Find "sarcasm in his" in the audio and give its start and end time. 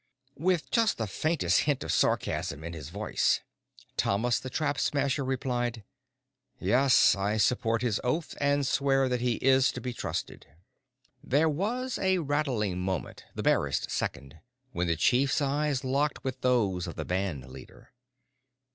1.91-2.89